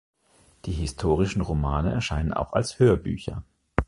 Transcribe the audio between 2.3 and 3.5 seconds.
auch als Hörbücher.